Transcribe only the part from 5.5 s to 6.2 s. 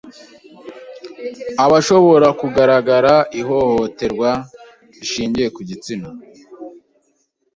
ku gitsina